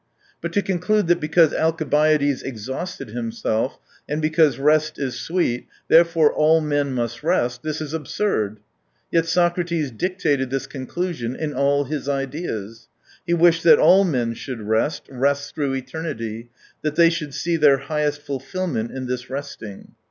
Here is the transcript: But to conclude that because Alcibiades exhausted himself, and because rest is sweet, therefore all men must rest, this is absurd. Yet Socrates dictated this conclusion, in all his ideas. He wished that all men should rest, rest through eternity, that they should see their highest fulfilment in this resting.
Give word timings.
But 0.41 0.51
to 0.53 0.63
conclude 0.63 1.05
that 1.09 1.19
because 1.19 1.53
Alcibiades 1.53 2.41
exhausted 2.41 3.09
himself, 3.09 3.77
and 4.09 4.19
because 4.19 4.57
rest 4.57 4.97
is 4.97 5.19
sweet, 5.19 5.67
therefore 5.89 6.33
all 6.33 6.59
men 6.59 6.93
must 6.93 7.21
rest, 7.21 7.61
this 7.61 7.81
is 7.81 7.93
absurd. 7.93 8.57
Yet 9.11 9.27
Socrates 9.27 9.91
dictated 9.91 10.49
this 10.49 10.65
conclusion, 10.65 11.35
in 11.35 11.53
all 11.53 11.83
his 11.83 12.09
ideas. 12.09 12.87
He 13.27 13.35
wished 13.35 13.61
that 13.61 13.77
all 13.77 14.03
men 14.03 14.33
should 14.33 14.63
rest, 14.63 15.03
rest 15.07 15.53
through 15.53 15.75
eternity, 15.75 16.49
that 16.81 16.95
they 16.95 17.11
should 17.11 17.35
see 17.35 17.55
their 17.55 17.77
highest 17.77 18.23
fulfilment 18.23 18.89
in 18.89 19.05
this 19.05 19.29
resting. 19.29 19.93